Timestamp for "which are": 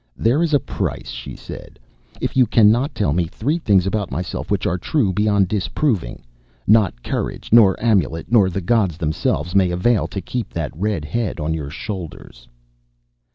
4.49-4.79